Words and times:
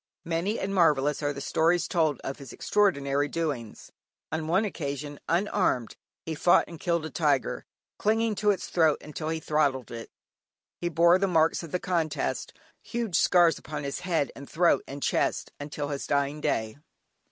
Many 0.25 0.59
and 0.59 0.73
marvellous 0.73 1.21
are 1.21 1.31
the 1.31 1.41
stories 1.41 1.87
told 1.87 2.19
of 2.21 2.39
his 2.39 2.51
extraordinary 2.51 3.27
doings. 3.27 3.91
On 4.31 4.47
one 4.47 4.65
occasion, 4.65 5.19
unarmed, 5.29 5.95
he 6.25 6.33
fought 6.33 6.65
and 6.67 6.79
killed 6.79 7.05
a 7.05 7.11
tiger, 7.11 7.67
clinging 7.99 8.33
to 8.33 8.49
its 8.49 8.65
throat 8.67 8.97
until 9.03 9.29
he 9.29 9.39
throttled 9.39 9.91
it. 9.91 10.09
He 10.79 10.89
bore 10.89 11.19
the 11.19 11.27
marks 11.27 11.61
of 11.61 11.71
the 11.71 11.79
contest, 11.79 12.51
huge 12.81 13.15
scars 13.15 13.59
upon 13.59 13.83
his 13.83 13.99
head, 13.99 14.31
and 14.35 14.49
throat, 14.49 14.83
and 14.87 15.03
chest, 15.03 15.51
until 15.59 15.89
his 15.89 16.07
dying 16.07 16.41
day. 16.41 16.77